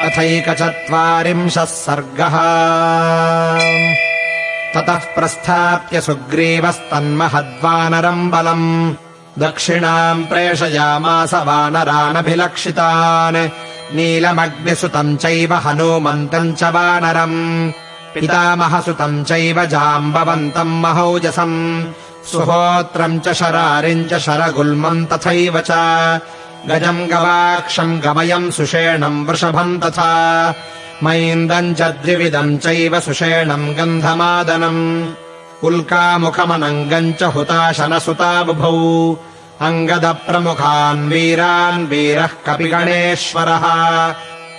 [0.00, 2.36] अथैकचत्वारिंशः सर्गः।
[4.74, 8.94] ततः प्रस्थाप्य सुग्रीवस्तन्महद्वानरम् बलम्।
[9.38, 17.72] दक्षिणाम् प्रेषयामास वानरानभिलक्षितान्। नीलमग्निसुतम् चैव हनूमन्तम् च वानरम्।
[18.14, 21.84] पितामहसुतम् चैव जाम्बवन्तम् महौजसम्।
[22.32, 25.70] सुहोत्रम् च शरारिम् च शरगुल्मम् तथैव च
[26.68, 30.10] गजम् गवाक्षम् गमयम् सुषेणम् वृषभम् तथा
[31.04, 34.82] मैन्दम् च द्विविदम् चैव सुषेणम् गन्धमादनम्
[35.66, 38.76] उल्कामुखमनङ्गम् च हुताशनसुता बुभौ
[39.68, 43.64] अङ्गदप्रमुखान् वीरान् वीरः कपिगणेश्वरः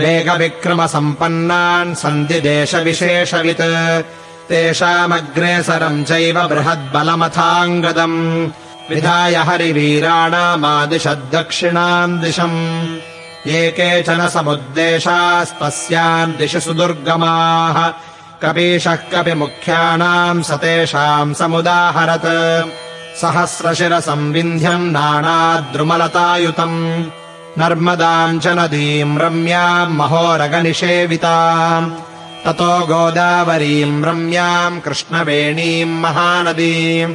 [0.00, 3.64] वेगविक्रमसम्पन्नान् सन्ति देशविशेषवित्
[4.48, 8.20] तेषामग्रेसरम् चैव बृहद्बलमथाङ्गदम्
[8.90, 12.96] विधाय हरिवीराणामादिशद्दक्षिणाम् दिशम्।
[13.46, 17.92] ये केचन समुद्देशास्तस्याम् दिशि सुदुर्गमाः।
[18.42, 22.68] कपीशः कपिमुख्यानाम् स तेषाम् समुदाहरत्।
[23.20, 27.04] सहस्रशिरसम् विन्ध्यम् नानाद्रुमलतायुतम्।
[27.58, 31.92] नर्मदाम् च नदीम् रम्याम् महोरगनिषेविताम्।
[32.44, 37.14] ततो गोदावरीम् रम्याम् कृष्णवेणीम् महानदीम्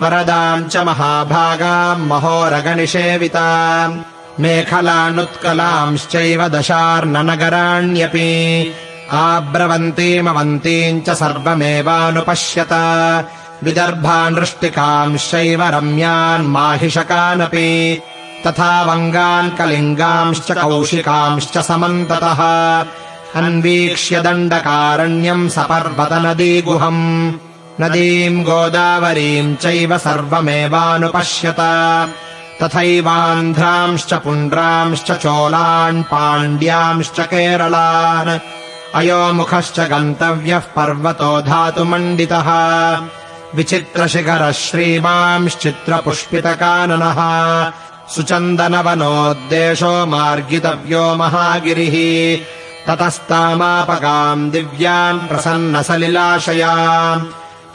[0.00, 3.94] वरदाम् च महाभागाम् महोरगनिषेविताम्
[4.42, 8.30] मेखलानुत्कलांश्चैव दशार्ननगराण्यपि
[9.26, 12.72] आब्रवन्तीमवन्तीम् च सर्वमेवानुपश्यत
[13.64, 17.70] विदर्भानृष्टिकांश्चैव रम्यान् माहिषकानपि
[18.46, 22.40] तथा वङ्गान् कलिङ्गांश्च कौशिकांश्च समन्ततः
[23.40, 27.04] अन्वीक्ष्य दण्डकारण्यम् सपर्वतनदीगुहम्
[27.80, 31.56] नदीम् गोदावरीम् चैव सर्वमेवानुपश्यत।
[32.62, 38.38] तथैवान्ध्रांश्च पुण्ड्रांश्च चोलान् पाण्ड्यांश्च केरलान्।
[38.94, 42.48] अयोमुखश्च गन्तव्यः पर्वतो धातुमण्डितः।
[43.54, 47.20] विचित्रशिखरः श्रीमांश्चित्रपुष्पितकाननः
[48.08, 52.38] सुचन्दनवनोद्देशो मार्गितव्यो महागिरिः।
[52.86, 57.22] ततस्तामापकाम् दिव्याम् प्रसन्नसलिलाशयाम्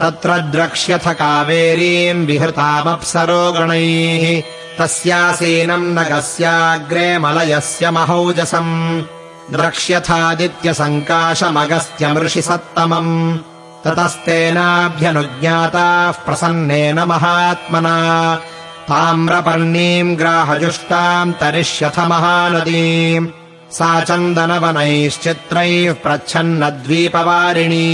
[0.02, 4.24] तत्र द्रक्ष्यथ कावेरीम् विहृतामप्सरो गणैः
[4.80, 8.74] तस्यासीनम् नगस्याग्रे मलयस्य महौजसम्
[9.54, 13.14] द्रक्ष्यथादित्यसङ्काशमगस्त्यमृषि सत्तमम्
[13.84, 17.98] ततस्तेनाभ्यनुज्ञाताः प्रसन्नेन महात्मना
[18.90, 23.32] ताम्रपर्णीम् ग्राहजुष्टाम् तरिष्यथ महानदीम्
[23.78, 27.88] सा चन्दनवनैश्चित्रैः प्रच्छन्नद्वीपवारिणी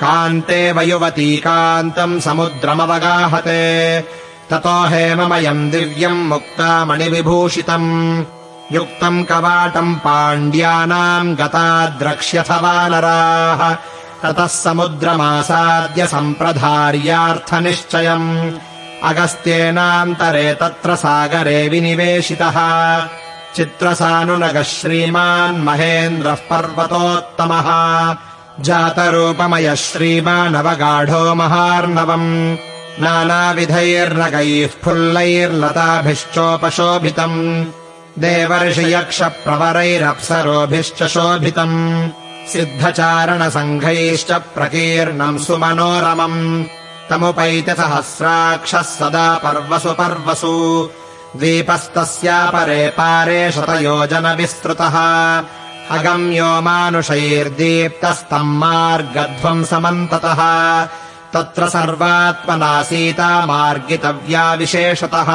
[0.00, 4.04] कान्ते वयुवती कान्तम् समुद्रमवगाहते।
[4.50, 8.24] ततो हेममयम् दिव्यम् मुक्तामणिविभूषितम्
[8.72, 13.76] युक्तम् कवाटम् पाण्ड्यानाम् गता द्रक्ष्यथ वानराः
[14.22, 18.52] ततः समुद्रमासाद्य सम्प्रधार्यार्थनिश्चयम्।
[19.02, 23.06] अगस्त्येनान्तरे तत्र सागरे विनिवेशितः।
[23.56, 27.68] चित्रसानुनगः श्रीमान् महेन्द्रः पर्वतोत्तमः
[28.62, 32.56] जातरूपमयः श्रीमानवगाढो महार्णवम्।
[33.02, 37.64] नानाविधैर्नगैः फुल्लैर्लताभिश्चोपशोभितम्।
[38.18, 42.08] देवर्षियक्षप्रवरैरप्सरोभिश्च शोभितम्।
[42.48, 46.64] सिद्धचारणसङ्घैश्च प्रकीर्णम् सुमनोरमम्।
[47.10, 50.90] तमुपैति सहस्राक्षः सदा पर्वसु पर्वसु
[51.36, 54.96] द्वीपस्तस्यापरे पारे शतयोजनविस्तृतः
[55.90, 60.38] अगम्यो मानुषैर्दीप्तस्तम् मार्गध्वम् समन्ततः
[61.34, 65.28] तत्र सर्वात्मना सीता मार्गितव्या विशेषतः।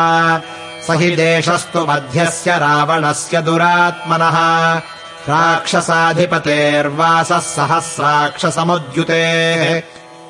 [0.87, 4.81] स हि देशस्तु मध्यस्य रावणस्य दुरात्मनः।
[5.29, 9.81] राक्षसाधिपतेर्वासः सहस्राक्षसमुद्युतेः।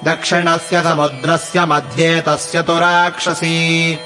[0.05, 3.97] दक्षिणस्य समुद्रस्य मध्ये तस्य तु राक्षसी।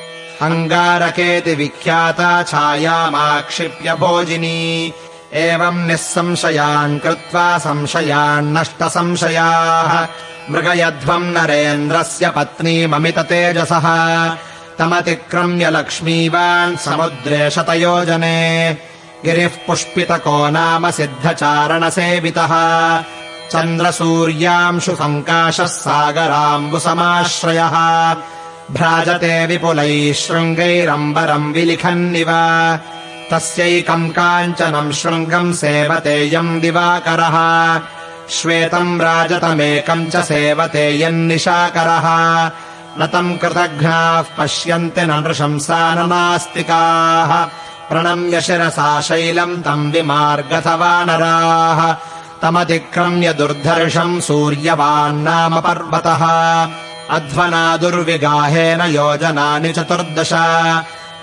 [0.42, 4.94] अङ्गारकेति विख्याता छायामाक्षिप्य भोजिनी
[5.34, 10.08] एवम् निःसंशयान् कृत्वा संशयान्नष्टसंशयाः
[10.52, 13.88] मृगयध्वम् नरेन्द्रस्य पत्नीममिततेजसः
[14.78, 18.78] तमतिक्रम्य लक्ष्मीवान् समुद्रे शतयोजने
[19.26, 22.54] गिरिः पुष्पितको नाम सिद्धचारणसेवितः।
[23.52, 27.76] चन्द्रसूर्यांशु सङ्काशः सागराम्बुसमाश्रयः।
[28.72, 32.30] भ्राजते विपुलैः शृङ्गैरम्बरम् विलिखन्निव
[33.32, 37.38] तस्यैकम् काञ्चनम् शृङ्गम् सेवतेयम् दिवाकरः।
[38.30, 42.08] श्वेतम् राजतमेकम् च सेवते यन्निशाकरः
[43.00, 47.32] न तम् कृतघ्नाः पश्यन्ति नृशंसा न नास्तिकाः।
[47.90, 51.82] प्रणम्य शिरसा शैलम् तम् विमार्गथ वानराः
[52.42, 56.24] तमतिक्रम्य दुर्धर्षम् सूर्यवान्नाम पर्वतः।
[57.16, 60.34] अध्वना दुर्विगाहेन योजनानि चतुर्दश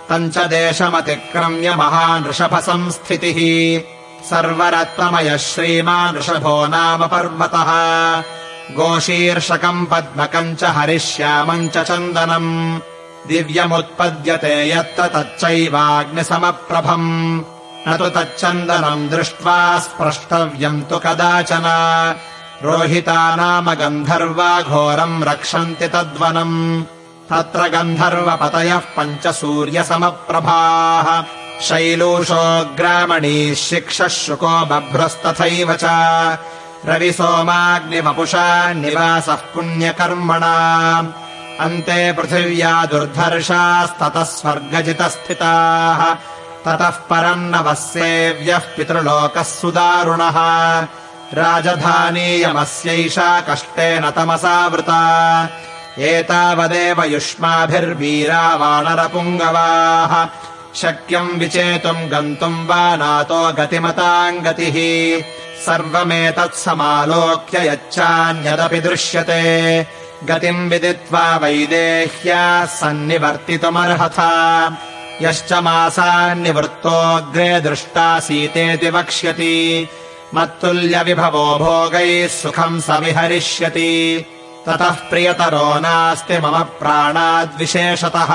[0.09, 3.81] तम् च देशमतिक्रम्य महानृषभसंस्थितिः
[4.29, 8.23] सर्वरत्नमयः श्रीमान् ऋषभो नाम पर्वतः।
[8.73, 12.79] गोशीर्षकम् पद्मकम् च हरिश्यामम् चन्दनम्।
[13.27, 17.41] दिव्यमुत्पद्यते यत्र तच्चैवाग्निसमप्रभम्
[17.87, 21.65] न तु तच्चन्दनम् दृष्ट्वा स्प्रष्टव्यम् तु कदाचन।
[22.63, 26.83] रोहिता नाम गन्धर्वा घोरम् रक्षन्ति तद्वनम्।
[27.29, 31.23] तत्र गन्धर्वपतयः पञ्च सूर्यसमप्रभाः
[31.61, 35.83] शैलूषोऽग्रामणीः शिक्षः शुको बभ्रस्तथैव च।
[36.85, 40.55] रविसोमाग्निवपुषा निवासः पुण्यकर्मणा।
[41.59, 46.15] अन्ते पृथिव्या दुर्धर्षास्ततः स्वर्गजितस्थिताः
[46.67, 50.37] ततः परम् नवसेव्यः पितृलोकः सुदारुणः।
[51.33, 55.01] राजधानीयमस्यैषा कष्टेन तमसावृता।
[55.99, 60.13] एतावदेव युष्माभिर्वीरा वानरपुङ्गवाः
[60.75, 64.77] शक्यम् विचेतुम् गन्तुम् वा नातो गतिमताम् गतिः
[65.65, 69.43] सर्वमेतत्समालोक्य यच्चान्यदपि दृश्यते।
[70.23, 74.19] गतिम् विदित्वा वैदेह्याः सन्निवर्तितुमर्हथ
[75.21, 79.89] यश्च मासान्निवृत्तोऽग्रे दृष्टासीतेति वक्ष्यति।
[80.35, 84.25] मत्तुल्यविभवो भोगैः सुखम् स विहरिष्यति
[84.65, 88.27] ततः प्रियतरो नास्ति मम प्राणाद्विशेषतः।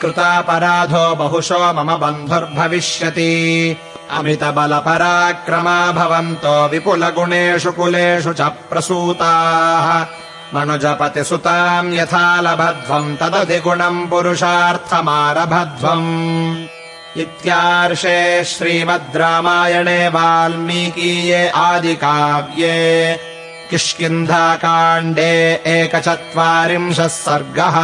[0.00, 3.76] कृतापराधो बहुशो मम बन्धुर्भविष्यति।
[4.10, 10.06] अमितबलपराक्रमा भवन्तो विपुलगुणेषु कुलेषु च प्रसूताः
[10.54, 16.06] मनुजपतिसुताम् यथा लभध्वम् तदधिगुणम् पुरुषार्थमारभध्वम्।
[17.22, 22.76] इत्यार्षे श्रीमद् रामायणे वाल्मीकीये आदिकाव्ये
[23.70, 25.32] किष्किन्धाकाण्डे
[25.76, 27.76] एकचत्वारिंशः सर्गः